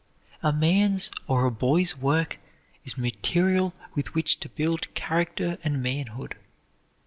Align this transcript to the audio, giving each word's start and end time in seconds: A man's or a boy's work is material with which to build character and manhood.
A 0.41 0.51
man's 0.51 1.11
or 1.27 1.45
a 1.45 1.51
boy's 1.51 1.95
work 1.95 2.39
is 2.83 2.97
material 2.97 3.71
with 3.93 4.15
which 4.15 4.39
to 4.39 4.49
build 4.49 4.91
character 4.95 5.59
and 5.63 5.83
manhood. 5.83 6.37